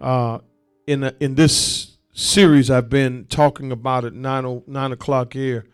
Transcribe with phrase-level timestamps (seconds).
[0.00, 0.38] Uh,
[0.86, 5.66] in a, in this series, I've been talking about at nine o, nine o'clock here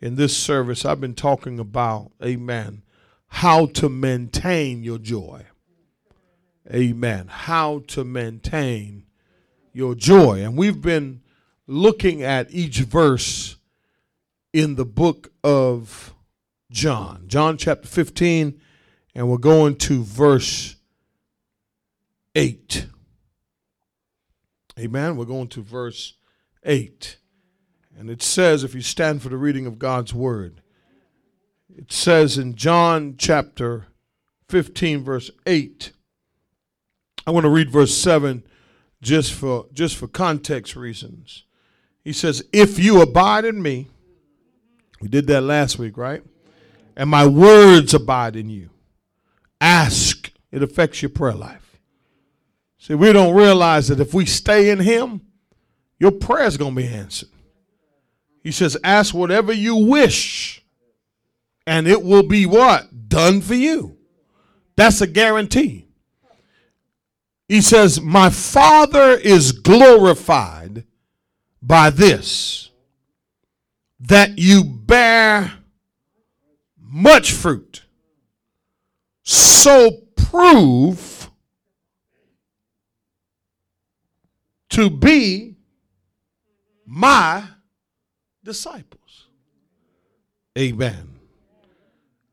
[0.00, 0.84] in this service.
[0.84, 2.82] I've been talking about, Amen,
[3.28, 5.46] how to maintain your joy.
[6.70, 7.28] Amen.
[7.28, 9.06] How to maintain
[9.72, 11.22] your joy, and we've been
[11.66, 13.56] looking at each verse
[14.52, 16.14] in the book of
[16.70, 18.60] John, John chapter fifteen,
[19.14, 20.76] and we're going to verse
[22.34, 22.86] eight.
[24.78, 25.16] Amen.
[25.16, 26.14] We're going to verse
[26.64, 27.18] 8.
[27.98, 30.62] And it says, if you stand for the reading of God's word,
[31.76, 33.86] it says in John chapter
[34.48, 35.92] 15, verse 8.
[37.26, 38.44] I want to read verse 7
[39.02, 41.44] just for just for context reasons.
[42.02, 43.88] He says, If you abide in me,
[45.00, 46.22] we did that last week, right?
[46.96, 48.70] And my words abide in you.
[49.60, 50.32] Ask.
[50.50, 51.67] It affects your prayer life.
[52.78, 55.22] See, we don't realize that if we stay in Him,
[55.98, 57.28] your prayer is going to be answered.
[58.42, 60.64] He says, Ask whatever you wish,
[61.66, 63.08] and it will be what?
[63.08, 63.96] Done for you.
[64.76, 65.86] That's a guarantee.
[67.48, 70.84] He says, My Father is glorified
[71.60, 72.70] by this,
[73.98, 75.54] that you bear
[76.80, 77.82] much fruit.
[79.24, 81.07] So prove
[84.78, 85.56] to be
[86.86, 87.42] my
[88.44, 89.26] disciples.
[90.56, 91.18] Amen.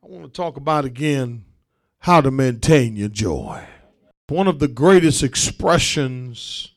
[0.04, 1.46] I want to talk about again
[1.98, 3.66] how to maintain your joy.
[4.28, 6.72] One of the greatest expressions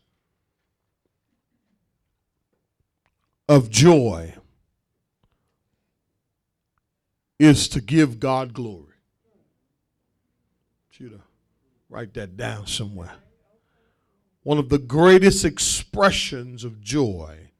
[3.46, 4.36] of joy
[7.38, 8.86] is to give God glory.
[10.94, 11.20] you to
[11.90, 13.12] write that down somewhere
[14.48, 17.50] one of the greatest expressions of joy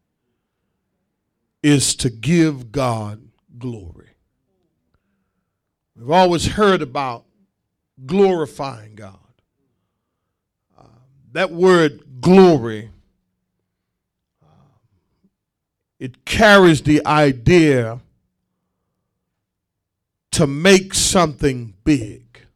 [1.62, 3.20] is to give God
[3.58, 4.08] glory.
[5.94, 7.26] We've always heard about
[8.06, 9.18] glorifying God.
[10.78, 10.84] Uh,
[11.32, 12.88] that word glory,
[14.42, 14.46] uh,
[15.98, 18.00] it carries the idea
[20.30, 22.46] to make something big,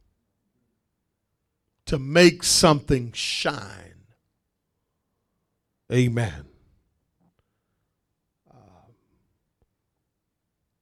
[1.85, 3.92] to make something shine.
[5.91, 6.45] Amen.
[8.49, 8.55] Uh,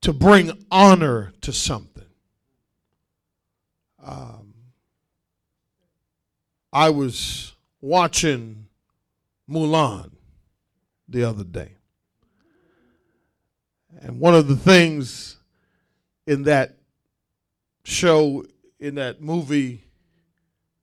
[0.01, 2.05] to bring honor to something.
[4.03, 4.53] Um,
[6.73, 8.67] I was watching
[9.49, 10.11] Mulan
[11.07, 11.75] the other day.
[13.99, 15.37] And one of the things
[16.25, 16.77] in that
[17.83, 18.45] show,
[18.79, 19.83] in that movie,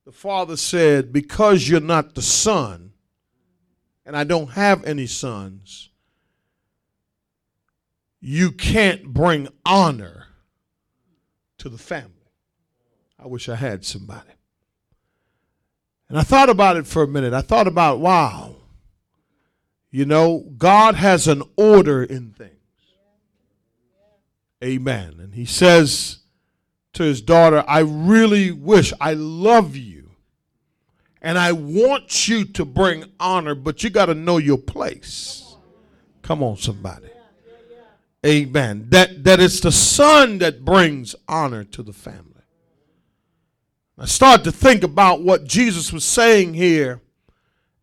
[0.05, 2.88] the father said, Because you're not the son,
[4.09, 5.91] and I don't have any sons,
[8.21, 10.29] you can't bring honor
[11.59, 12.15] to the family.
[13.23, 14.31] I wish I had somebody.
[16.09, 17.35] And I thought about it for a minute.
[17.35, 18.57] I thought about, wow,
[19.91, 22.55] you know, God has an order in things.
[24.65, 25.17] Amen.
[25.21, 26.21] And he says
[26.95, 29.98] to his daughter, I really wish, I love you
[31.21, 35.57] and I want you to bring honor, but you got to know your place.
[36.23, 37.09] Come on, somebody.
[38.27, 38.87] Amen.
[38.91, 42.43] That that it's the son that brings honor to the family.
[43.97, 47.01] I start to think about what Jesus was saying here,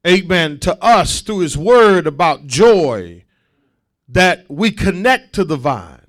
[0.08, 3.26] amen, to us through his word about joy,
[4.08, 6.06] that we connect to the vine,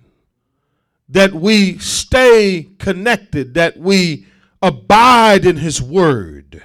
[1.09, 4.27] that we stay connected, that we
[4.63, 6.63] abide in his word.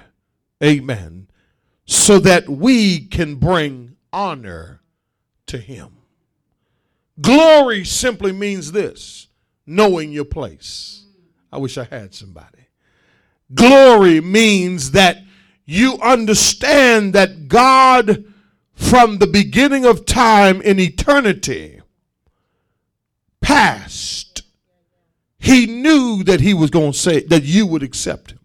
[0.62, 1.28] Amen.
[1.84, 4.82] So that we can bring honor
[5.46, 5.98] to him.
[7.20, 9.28] Glory simply means this
[9.66, 11.04] knowing your place.
[11.52, 12.66] I wish I had somebody.
[13.54, 15.18] Glory means that
[15.64, 18.24] you understand that God,
[18.72, 21.80] from the beginning of time in eternity,
[23.40, 24.42] past,
[25.38, 28.38] he knew that he was going to say that you would accept him.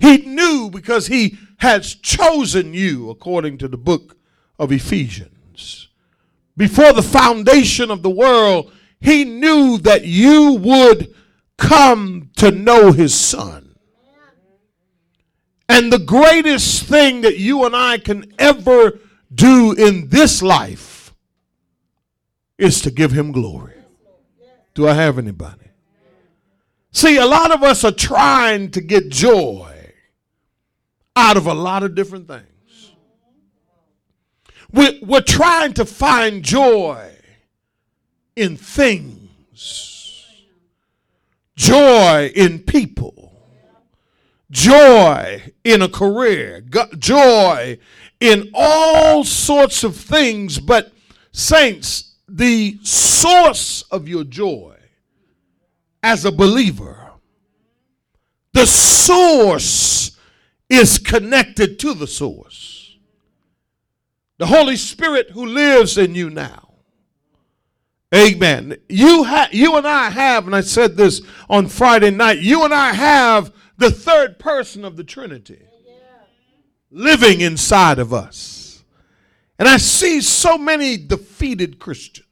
[0.00, 4.16] He knew because he has chosen you, according to the book
[4.58, 5.88] of Ephesians.
[6.56, 11.14] Before the foundation of the world, he knew that you would
[11.58, 13.76] come to know his son.
[15.68, 18.98] And the greatest thing that you and I can ever
[19.32, 21.14] do in this life
[22.56, 23.74] is to give him glory.
[24.74, 25.68] Do I have anybody?
[26.90, 29.79] See, a lot of us are trying to get joy
[31.20, 32.92] out of a lot of different things.
[34.72, 37.12] We're, we're trying to find joy
[38.36, 40.26] in things,
[41.56, 43.32] joy in people,
[44.50, 46.62] joy in a career,
[46.98, 47.78] joy
[48.20, 50.58] in all sorts of things.
[50.58, 50.92] But,
[51.32, 54.76] saints, the source of your joy
[56.02, 57.10] as a believer,
[58.54, 60.16] the source
[60.70, 62.96] is connected to the source.
[64.38, 66.68] The Holy Spirit who lives in you now.
[68.14, 68.76] Amen.
[68.88, 72.72] You ha- you and I have, and I said this on Friday night, you and
[72.72, 75.62] I have the third person of the Trinity
[76.90, 78.82] living inside of us.
[79.58, 82.26] And I see so many defeated Christians.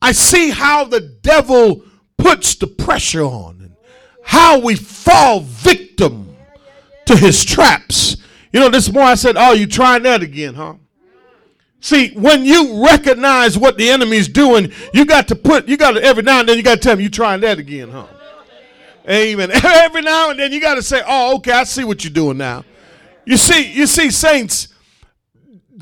[0.00, 1.82] I see how the devil
[2.16, 3.76] puts the pressure on and
[4.22, 6.25] how we fall victim
[7.06, 8.16] to his traps.
[8.52, 10.74] You know, this morning I said, Oh, you trying that again, huh?
[11.80, 16.02] See, when you recognize what the enemy's doing, you got to put, you got to,
[16.02, 18.06] every now and then, you got to tell him, you trying that again, huh?
[19.08, 19.50] Amen.
[19.64, 22.38] Every now and then, you got to say, Oh, okay, I see what you're doing
[22.38, 22.64] now.
[23.24, 24.68] You see, you see, saints,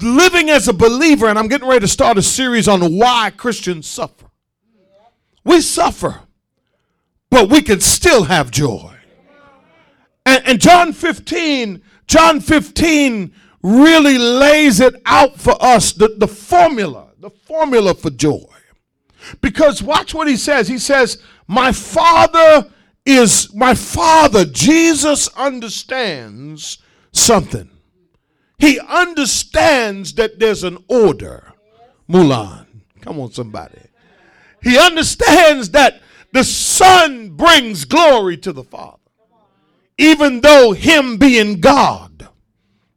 [0.02, 3.86] living as a believer, and I'm getting ready to start a series on why Christians
[3.86, 4.26] suffer.
[5.44, 6.20] We suffer,
[7.30, 8.93] but we can still have joy.
[10.26, 17.08] And, and John 15, John 15 really lays it out for us, the, the formula,
[17.18, 18.44] the formula for joy.
[19.40, 20.68] Because watch what he says.
[20.68, 22.70] He says, My Father
[23.06, 26.78] is, my Father, Jesus understands
[27.12, 27.70] something.
[28.58, 31.52] He understands that there's an order.
[32.08, 32.66] Mulan.
[33.00, 33.80] Come on, somebody.
[34.62, 36.00] He understands that
[36.32, 38.98] the Son brings glory to the Father.
[39.98, 42.28] Even though Him being God.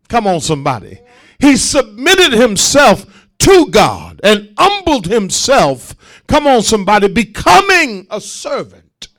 [0.07, 0.99] Come on, somebody.
[1.39, 5.95] He submitted Himself to God and humbled Himself.
[6.27, 7.07] Come on, somebody.
[7.07, 9.09] Becoming a servant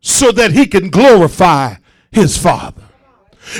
[0.00, 1.76] so that He can glorify
[2.10, 2.82] His Father.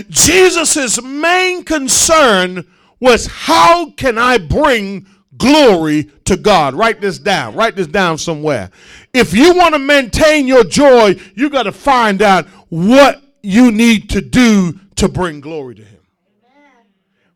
[0.08, 2.66] Jesus' main concern
[3.00, 5.06] was how can I bring
[5.36, 6.74] glory to God?
[6.74, 7.54] Write this down.
[7.54, 8.70] Write this down somewhere.
[9.12, 14.10] If you want to maintain your joy, you got to find out what you need
[14.10, 16.00] to do to bring glory to Him.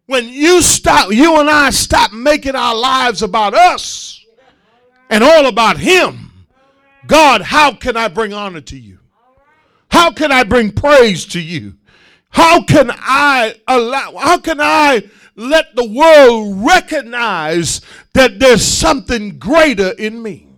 [0.06, 4.24] When you stop, you and I stop making our lives about us
[5.10, 6.30] and all about Him,
[7.06, 8.98] God, how can I bring honor to you?
[9.90, 11.74] How can I bring praise to you?
[12.30, 15.02] How can I allow, how can I
[15.34, 17.80] let the world recognize
[18.12, 20.48] that there's something greater in me?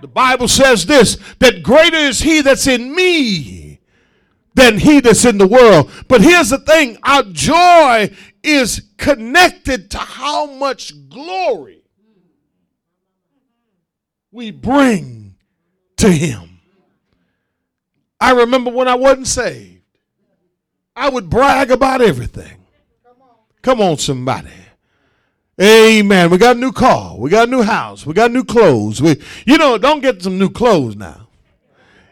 [0.00, 3.61] The Bible says this that greater is he that's in me
[4.54, 5.90] than he that's in the world.
[6.08, 8.10] But here's the thing our joy
[8.42, 11.82] is connected to how much glory
[14.30, 15.36] we bring
[15.98, 16.60] to him.
[18.20, 19.82] I remember when I wasn't saved.
[20.94, 22.58] I would brag about everything.
[23.62, 24.50] Come on, somebody.
[25.60, 26.30] Amen.
[26.30, 27.16] We got a new car.
[27.16, 28.04] We got a new house.
[28.04, 29.00] We got new clothes.
[29.00, 31.28] We, you know, don't get some new clothes now.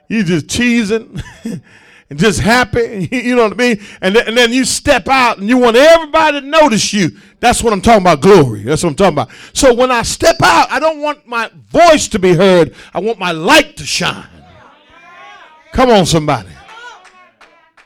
[0.08, 1.22] You just cheesing
[2.10, 3.08] and just happy.
[3.30, 3.80] You know what I mean?
[4.00, 7.17] And, and then you step out and you want everybody to notice you.
[7.38, 8.20] That's what I'm talking about.
[8.20, 8.62] Glory.
[8.62, 9.31] That's what I'm talking about.
[9.52, 12.74] So when I step out, I don't want my voice to be heard.
[12.93, 14.26] I want my light to shine.
[15.72, 16.48] Come on, somebody.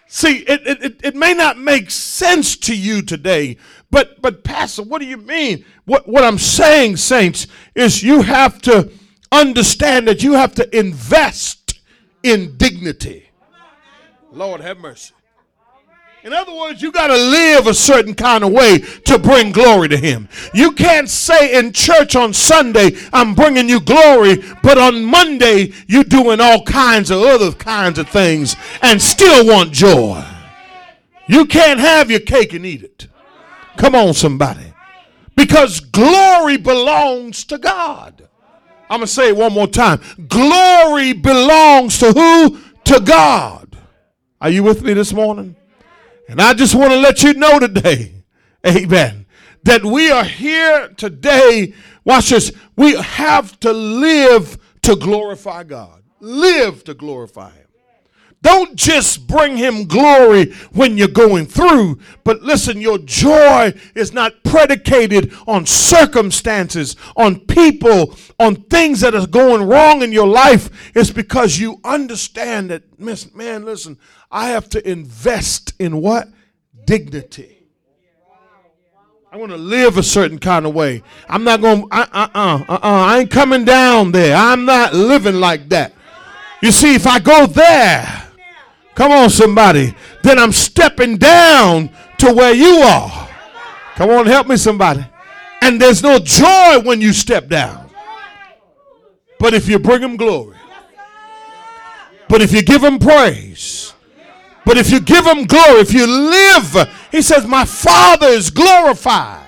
[0.07, 3.57] See, it, it, it may not make sense to you today,
[3.90, 5.64] but but Pastor, what do you mean?
[5.87, 8.93] What what I'm saying, saints, is you have to
[9.33, 11.81] understand that you have to invest
[12.23, 13.24] in dignity.
[14.35, 15.14] Lord have mercy.
[16.25, 19.88] In other words, you got to live a certain kind of way to bring glory
[19.88, 20.31] to Him.
[20.55, 26.03] You can't say in church on Sunday, I'm bringing you glory, but on Monday, you're
[26.03, 30.25] doing all kinds of other kinds of things and still want joy.
[31.26, 33.07] You can't have your cake and eat it.
[33.76, 34.73] Come on, somebody.
[35.37, 38.26] Because glory belongs to God.
[38.88, 40.00] I'm going to say it one more time.
[40.29, 42.61] Glory belongs to who?
[42.85, 43.63] To God.
[44.45, 45.57] Are you with me this morning?
[46.29, 48.25] And I just want to let you know today,
[48.67, 49.25] amen,
[49.63, 51.73] that we are here today.
[52.05, 52.53] Watch this.
[52.77, 56.03] We have to live to glorify God.
[56.21, 57.65] Live to glorify Him.
[58.45, 64.45] Don't just bring him glory when you're going through, but listen, your joy is not
[64.45, 70.93] predicated on circumstances, on people, on things that are going wrong in your life.
[70.95, 73.99] It's because you understand that, man, listen,
[74.35, 76.29] I have to invest in what?
[76.87, 77.69] Dignity.
[79.31, 81.05] I want to live a certain kind of way.
[81.29, 84.35] I'm not going, uh, uh, uh, uh, I ain't coming down there.
[84.35, 85.93] I'm not living like that.
[86.61, 88.29] You see, if I go there,
[88.97, 93.29] come on, somebody, then I'm stepping down to where you are.
[93.95, 95.07] Come on, help me, somebody.
[95.62, 97.88] And there's no joy when you step down.
[99.38, 100.57] But if you bring him glory,
[102.29, 103.94] but if you give him praise,
[104.64, 109.47] but if you give him glory, if you live he says, My Father is glorified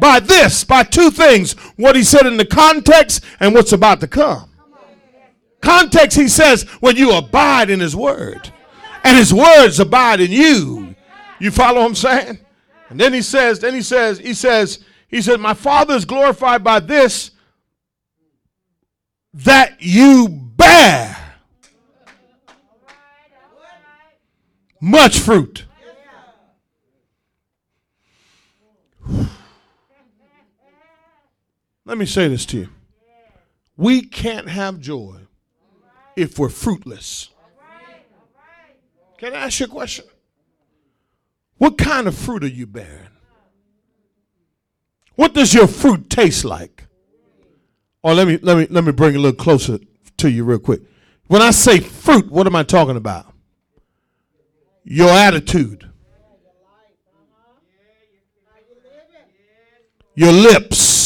[0.00, 4.06] by this, by two things what he said in the context and what's about to
[4.06, 4.48] come.
[5.60, 8.52] Context, he says, when you abide in his word
[9.02, 10.94] and his words abide in you.
[11.40, 12.38] You follow what I'm saying?
[12.90, 16.62] And then he says, then he says, he says, he says, My Father is glorified
[16.62, 17.32] by this
[19.34, 21.17] that you bear
[24.80, 25.64] much fruit.
[31.84, 32.68] Let me say this to you.
[33.76, 35.20] We can't have joy
[36.16, 37.30] if we're fruitless.
[39.16, 40.04] Can I ask you a question?
[41.56, 43.08] What kind of fruit are you bearing?
[45.14, 46.84] What does your fruit taste like?
[48.02, 49.78] Or let me let me let me bring it a little closer
[50.18, 50.82] to you real quick.
[51.26, 53.27] When I say fruit, what am I talking about?
[54.90, 55.84] Your attitude.
[60.14, 60.98] Your lips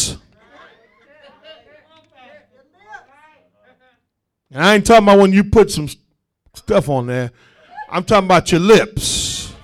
[4.53, 5.89] And I ain't talking about when you put some
[6.55, 7.31] stuff on there.
[7.89, 9.55] I'm talking about your lips.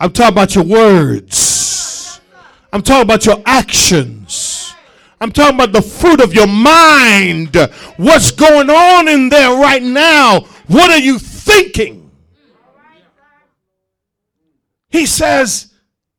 [0.00, 2.20] I'm talking about your words.
[2.72, 4.74] I'm talking about your actions.
[5.20, 7.56] I'm talking about the fruit of your mind.
[7.98, 10.40] What's going on in there right now?
[10.66, 12.03] What are you thinking?
[14.94, 15.74] He says,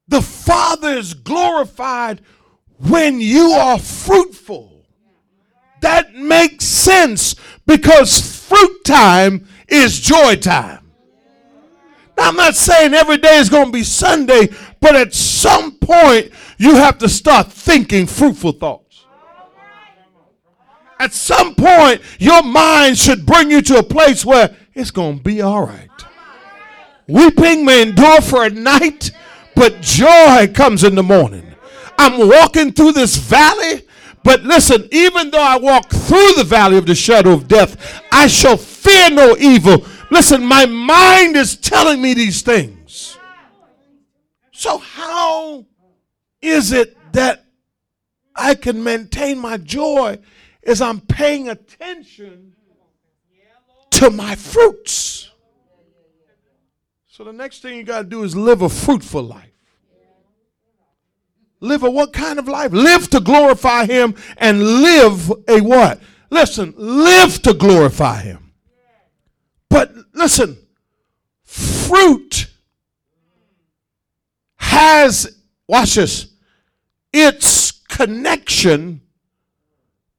[0.10, 2.20] The Father is glorified
[2.78, 4.86] when you are fruitful.
[5.80, 10.92] That makes sense because fruit time is joy time.
[12.18, 14.50] Now, I'm not saying every day is going to be Sunday,
[14.82, 19.06] but at some point, you have to start thinking fruitful thoughts.
[21.00, 25.24] At some point, your mind should bring you to a place where it's going to
[25.24, 26.05] be all right.
[27.08, 29.12] Weeping may endure for a night,
[29.56, 31.56] but joy comes in the morning.
[31.98, 33.86] I'm walking through this valley
[34.26, 38.26] but listen, even though I walk through the valley of the shadow of death, I
[38.26, 39.86] shall fear no evil.
[40.10, 43.20] Listen, my mind is telling me these things.
[44.52, 45.68] So, how
[46.42, 47.46] is it that
[48.36, 50.18] I can maintain my joy
[50.64, 52.56] as I'm paying attention
[53.92, 55.30] to my fruits?
[57.16, 59.54] So, the next thing you got to do is live a fruitful life.
[61.62, 62.74] Live a what kind of life?
[62.74, 66.02] Live to glorify him and live a what?
[66.30, 68.52] Listen, live to glorify him.
[69.70, 70.58] But listen,
[71.46, 72.48] fruit
[74.58, 75.38] has,
[75.70, 76.34] watch this,
[77.14, 79.00] its connection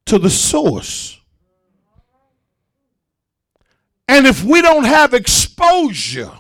[0.06, 1.20] to the source.
[4.08, 6.32] And if we don't have exposure,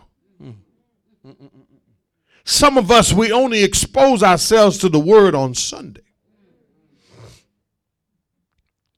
[2.46, 6.02] some of us, we only expose ourselves to the word on Sunday.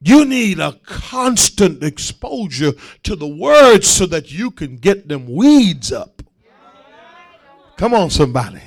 [0.02, 2.72] You need a constant exposure
[3.04, 6.22] to the word so that you can get them weeds up.
[7.78, 8.60] Come on, somebody.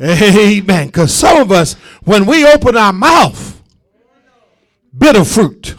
[0.00, 0.88] Amen.
[0.88, 3.62] Because some of us, when we open our mouth,
[4.98, 5.76] bitter fruit.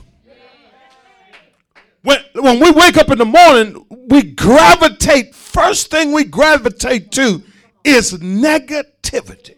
[2.04, 7.44] When, when we wake up in the morning, we gravitate, first thing we gravitate to
[7.84, 9.58] is negativity.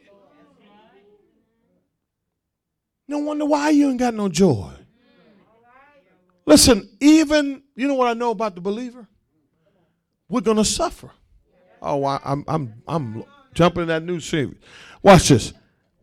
[3.08, 4.72] No wonder why you ain't got no joy.
[6.46, 9.08] Listen, even, you know what I know about the believer?
[10.29, 11.12] We're going to suffer.
[11.82, 14.58] Oh, I, am I'm, I'm jumping in that new series.
[15.03, 15.53] Watch this.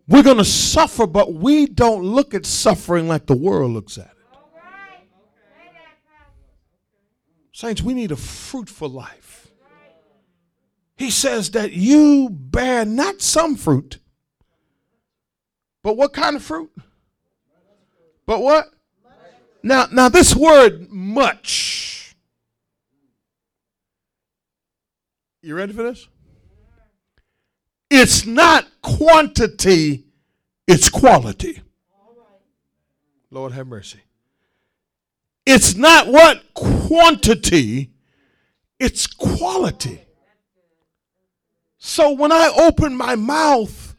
[0.09, 4.07] We're going to suffer, but we don't look at suffering like the world looks at
[4.07, 4.11] it.
[7.53, 9.42] Saints, we need a fruitful life.
[11.03, 13.99] He says that you bear not some fruit,
[15.83, 16.71] but what kind of fruit?
[18.25, 18.67] But what?
[19.65, 22.15] Now, now this word much.
[25.43, 26.07] You ready for this?
[27.91, 30.05] It's not quantity,
[30.69, 31.63] it's quality.
[33.29, 34.03] Lord have mercy.
[35.47, 37.91] It's not what quantity,
[38.79, 40.03] it's quality.
[41.85, 43.97] So when I open my mouth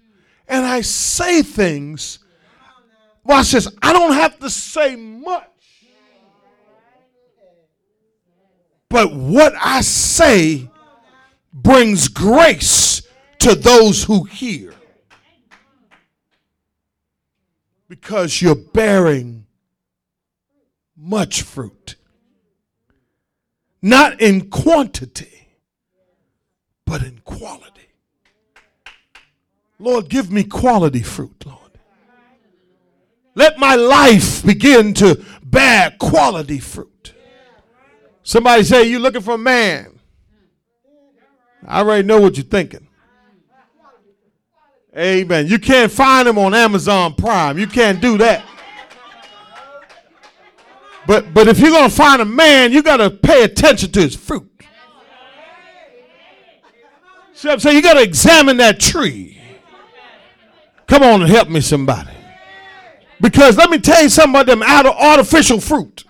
[0.48, 2.20] and I say things,
[3.26, 5.44] watch this, I don't have to say much.
[8.88, 10.70] But what I say
[11.52, 13.06] brings grace
[13.40, 14.74] to those who hear.
[17.90, 19.46] Because you're bearing
[20.96, 21.98] much fruit.
[23.82, 25.50] Not in quantity,
[26.86, 27.73] but in quality.
[29.84, 31.60] Lord, give me quality fruit, Lord.
[33.36, 37.14] Let my life begin to bear quality fruit.
[38.24, 40.00] Somebody say, You looking for a man?
[41.68, 42.88] I already know what you're thinking.
[44.98, 45.48] Amen.
[45.48, 47.60] You can't find him on Amazon Prime.
[47.60, 48.46] You can't do that.
[51.06, 54.50] But but if you're gonna find a man, you gotta pay attention to his fruit.
[57.34, 57.76] Saying?
[57.76, 59.43] You gotta examine that tree.
[60.88, 62.12] Come on and help me, somebody.
[63.22, 66.04] Because let me tell you something about them out of artificial fruit.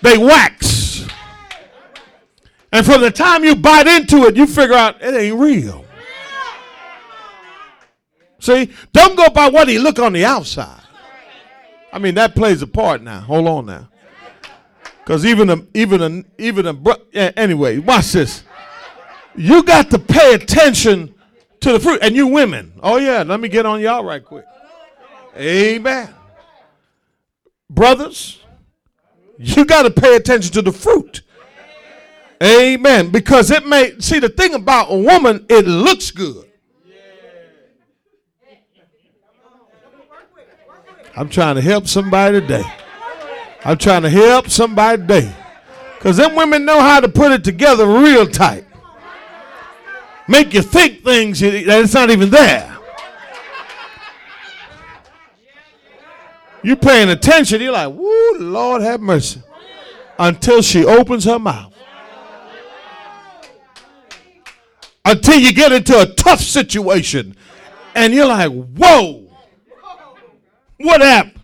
[0.00, 1.06] They wax.
[2.72, 5.84] And from the time you bite into it, you figure out it ain't real.
[8.40, 10.82] See, don't go by what he look on the outside.
[11.92, 13.20] I mean, that plays a part now.
[13.20, 13.88] Hold on now.
[14.98, 18.44] Because even a, even a, even a, anyway, watch this.
[19.34, 21.14] You got to pay attention
[21.60, 22.00] to the fruit.
[22.02, 24.44] And you women, oh yeah, let me get on y'all right quick.
[25.36, 26.14] Amen.
[27.70, 28.42] Brothers,
[29.38, 31.22] you got to pay attention to the fruit.
[32.42, 33.10] Amen.
[33.10, 36.44] Because it may, see, the thing about a woman, it looks good.
[41.16, 42.64] I'm trying to help somebody today.
[43.64, 45.34] I'm trying to help somebody today.
[45.96, 48.64] Because them women know how to put it together real tight
[50.28, 52.76] make you think things that it's not even there.
[56.62, 59.42] You're paying attention, you're like, woo, Lord have mercy.
[60.18, 61.72] Until she opens her mouth.
[65.04, 67.36] Until you get into a tough situation
[67.94, 69.30] and you're like, whoa,
[70.78, 71.42] what happened?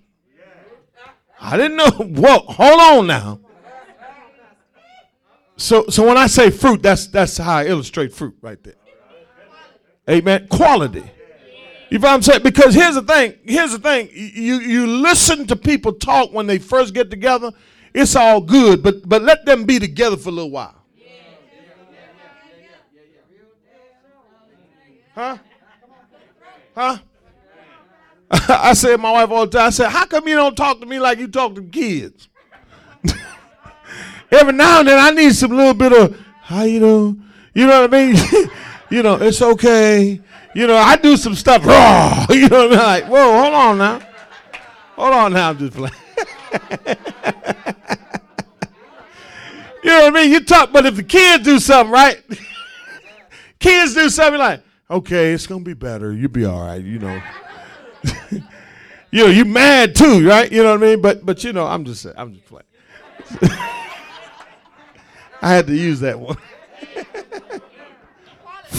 [1.40, 1.90] I didn't know.
[1.90, 3.40] Whoa, hold on now.
[5.56, 8.74] So, so when I say fruit, that's that's how I illustrate fruit right there.
[10.08, 10.48] Amen.
[10.48, 11.04] Quality.
[11.90, 12.42] You know what I'm saying?
[12.42, 13.34] Because here's the thing.
[13.44, 14.08] Here's the thing.
[14.12, 17.52] You you listen to people talk when they first get together.
[17.94, 20.74] It's all good, but but let them be together for a little while.
[25.14, 25.38] Huh?
[26.74, 26.98] Huh?
[28.48, 29.66] I said my wife all the time.
[29.68, 32.28] I said, "How come you don't talk to me like you talk to kids?"
[34.32, 37.22] every now and then I need some little bit of how you doing.
[37.54, 38.16] You know what I mean?
[38.94, 40.20] you know, it's okay.
[40.54, 42.26] You know, I do some stuff raw.
[42.30, 42.78] You know what I mean?
[42.78, 44.00] Like, whoa, hold on now.
[44.94, 45.92] Hold on now, I'm just playing.
[49.83, 50.30] you know what I mean?
[50.30, 52.22] You talk, but if the kids do something, right?
[53.59, 56.12] kids do something like, okay, it's gonna be better.
[56.12, 57.20] You'll be all right, you know.
[59.11, 60.50] you know, you mad too, right?
[60.52, 61.00] You know what I mean?
[61.00, 62.62] But but you know, I'm just I'm just playing.
[65.42, 66.38] I had to use that one.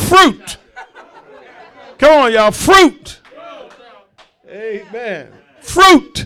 [0.07, 0.57] Fruit.
[1.97, 2.51] Come on, y'all.
[2.51, 3.19] Fruit.
[4.47, 5.31] Amen.
[5.61, 6.25] Fruit.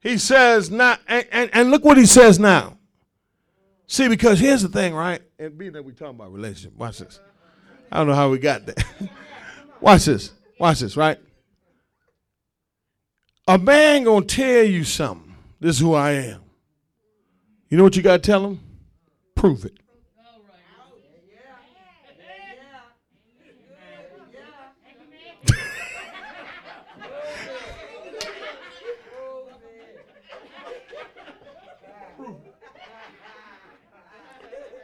[0.00, 2.78] He says now, and, and, and, look what he says now.
[3.86, 5.20] See, because here's the thing, right?
[5.38, 7.20] And being that we're talking about relationship, watch this.
[7.90, 8.84] I don't know how we got there.
[9.80, 10.32] watch this.
[10.58, 11.18] Watch this, right?
[13.46, 15.34] A man gonna tell you something.
[15.58, 16.42] This is who I am.
[17.68, 18.60] You know what you gotta tell him?
[19.38, 19.78] prove it.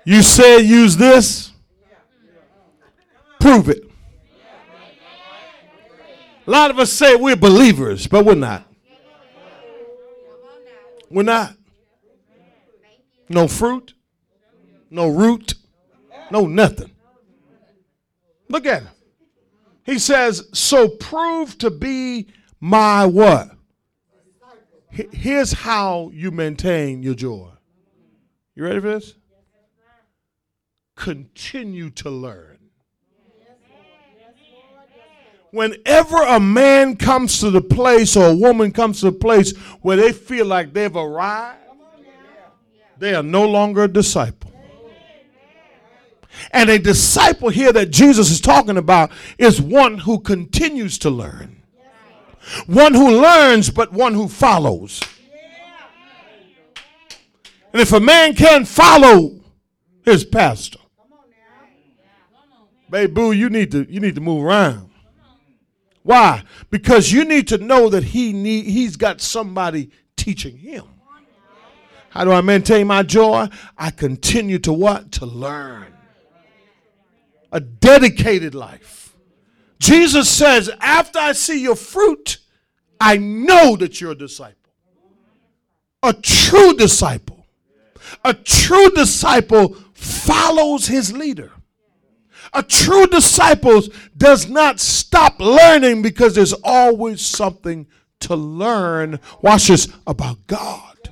[0.05, 1.53] You said use this.
[3.41, 3.83] Prove it.
[6.47, 8.71] A lot of us say we're believers, but we're not.
[11.11, 11.55] We're not.
[13.29, 13.95] No fruit
[14.95, 15.55] no root,
[16.31, 16.93] no nothing.
[18.49, 18.91] Look at him.
[19.85, 22.29] He says, So prove to be
[22.61, 23.51] my what?
[24.91, 27.51] Here's how you maintain your joy.
[28.55, 29.15] You ready for this?
[30.97, 32.59] Continue to learn.
[35.51, 39.97] Whenever a man comes to the place or a woman comes to the place where
[39.97, 41.61] they feel like they've arrived,
[42.99, 44.51] They are no longer a disciple.
[46.51, 51.63] And a disciple here that Jesus is talking about is one who continues to learn,
[52.67, 55.01] one who learns, but one who follows.
[57.73, 59.41] And if a man can't follow
[60.05, 60.79] his pastor,
[62.91, 64.91] baby boo, you need to you need to move around.
[66.03, 66.43] Why?
[66.71, 70.85] Because you need to know that he need he's got somebody teaching him.
[72.11, 73.49] How do I maintain my joy?
[73.77, 75.11] I continue to what?
[75.13, 75.93] To learn.
[77.51, 79.17] A dedicated life.
[79.81, 82.39] Jesus says, after I see your fruit,
[83.01, 84.71] I know that you're a disciple.
[86.05, 87.47] A true disciple.
[88.25, 91.51] A true disciple follows his leader.
[92.55, 93.83] A true disciple
[94.17, 97.87] does not stop learning because there's always something
[98.21, 99.19] to learn.
[99.43, 101.11] Watch this about God.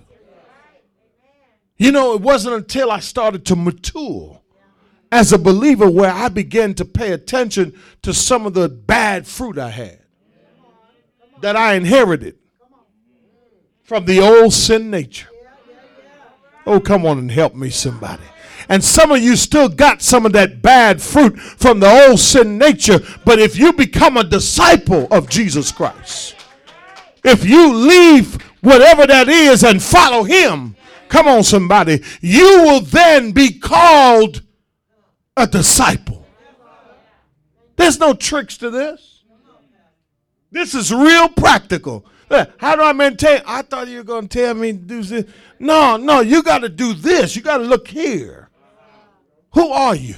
[1.76, 4.40] You know, it wasn't until I started to mature
[5.10, 9.58] as a believer where I began to pay attention to some of the bad fruit
[9.58, 9.98] I had
[11.40, 12.38] that I inherited
[13.82, 15.28] from the old sin nature.
[16.64, 18.22] Oh, come on and help me, somebody.
[18.68, 22.58] And some of you still got some of that bad fruit from the old sin
[22.58, 23.00] nature.
[23.24, 26.36] But if you become a disciple of Jesus Christ,
[27.24, 30.76] if you leave whatever that is and follow Him,
[31.08, 34.42] come on, somebody, you will then be called
[35.36, 36.26] a disciple.
[37.76, 39.24] There's no tricks to this.
[40.50, 42.04] This is real practical.
[42.30, 43.40] Uh, how do I maintain?
[43.46, 45.26] I thought you were going to tell me to do this.
[45.58, 47.34] No, no, you got to do this.
[47.34, 48.41] You got to look here.
[49.54, 50.16] Who are you?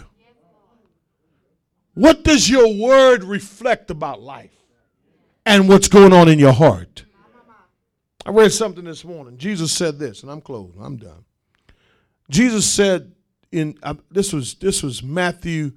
[1.94, 4.50] What does your word reflect about life
[5.46, 7.04] and what's going on in your heart?
[8.26, 9.36] I read something this morning.
[9.36, 10.76] Jesus said this, and I'm closed.
[10.80, 11.24] I'm done.
[12.30, 13.12] Jesus said
[13.52, 15.72] in uh, this was this was Matthew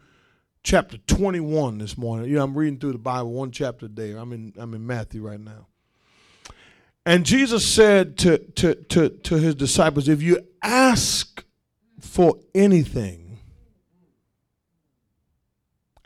[0.64, 2.30] chapter 21 this morning.
[2.30, 4.12] You know, I'm reading through the Bible one chapter a day.
[4.12, 5.68] I'm in I'm in Matthew right now.
[7.06, 11.44] And Jesus said to to to to his disciples, if you ask
[12.00, 13.27] for anything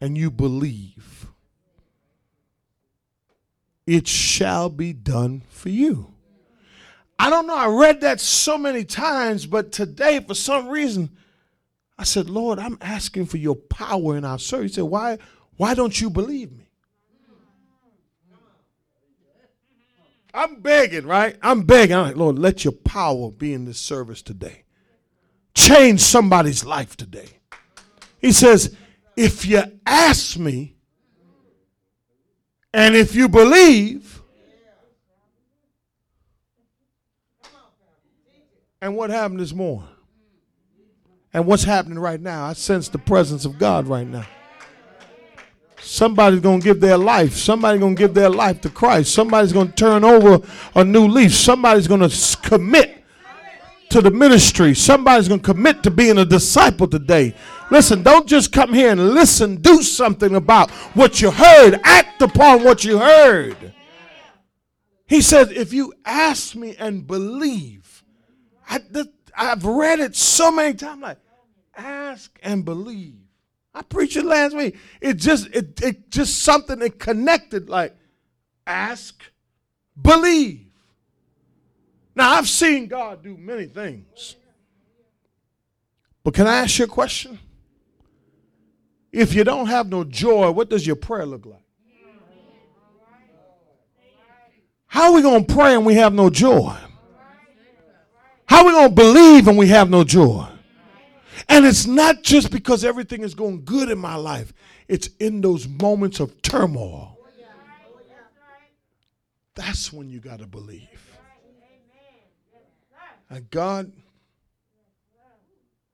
[0.01, 1.27] and you believe,
[3.85, 6.13] it shall be done for you.
[7.19, 11.11] I don't know, I read that so many times, but today, for some reason,
[11.97, 14.71] I said, Lord, I'm asking for your power in our service.
[14.71, 15.19] He said, Why,
[15.55, 16.67] why don't you believe me?
[20.33, 21.37] I'm begging, right?
[21.41, 21.95] I'm begging.
[21.95, 24.63] I'm like, Lord, let your power be in this service today.
[25.53, 27.27] Change somebody's life today.
[28.19, 28.75] He says,
[29.21, 30.75] if you ask me
[32.73, 34.23] and if you believe,
[38.81, 39.87] and what happened this morning?
[41.33, 42.45] And what's happening right now?
[42.45, 44.25] I sense the presence of God right now.
[45.79, 47.33] Somebody's going to give their life.
[47.33, 49.13] Somebody's going to give their life to Christ.
[49.13, 51.33] Somebody's going to turn over a new leaf.
[51.33, 53.00] Somebody's going to commit
[53.91, 54.73] to the ministry.
[54.73, 57.35] Somebody's going to commit to being a disciple today.
[57.69, 59.57] Listen, don't just come here and listen.
[59.57, 61.79] Do something about what you heard.
[61.83, 63.73] Act upon what you heard.
[65.05, 68.03] He said, if you ask me and believe,
[68.67, 68.79] I,
[69.35, 71.01] have read it so many times.
[71.01, 71.19] Like,
[71.75, 73.15] ask and believe.
[73.73, 74.77] I preached it last week.
[75.01, 77.69] It just, it, it just something that connected.
[77.69, 77.95] Like,
[78.65, 79.21] ask,
[80.01, 80.70] believe.
[82.15, 84.35] Now I've seen God do many things,
[86.23, 87.39] but can I ask you a question?
[89.11, 91.63] If you don't have no joy, what does your prayer look like?
[94.87, 96.75] How are we going to pray and we have no joy?
[98.45, 100.45] How are we going to believe and we have no joy?
[101.47, 104.53] And it's not just because everything is going good in my life,
[104.87, 107.17] it's in those moments of turmoil.
[109.55, 111.10] That's when you got to believe.
[113.31, 113.89] And God,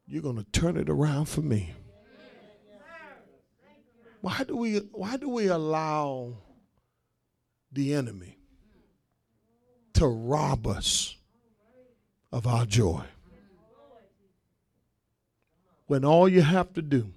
[0.08, 1.71] you're going to turn it around for me.
[4.21, 6.34] Why do we why do we allow
[7.71, 8.39] the enemy
[9.93, 11.15] to rob us
[12.32, 13.04] of our joy?
[15.86, 17.13] When all you have to do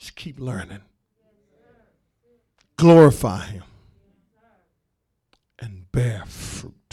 [0.00, 0.82] is keep learning.
[2.76, 3.62] Glorify him
[5.60, 6.83] and bear fruit.